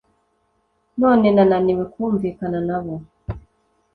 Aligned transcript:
none 1.01 1.27
nananiwe 1.35 1.83
kumvikana 1.93 2.59
na 2.67 2.77
bo 2.83 2.93